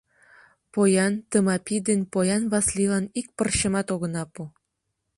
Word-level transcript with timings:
Поян 0.73 1.13
Тымапий 1.29 1.81
ден 1.87 2.01
поян 2.13 2.43
Васлийлан 2.51 3.05
ик 3.19 3.27
пырчымат 3.37 3.87
огына 3.93 4.23
пу. 4.33 4.41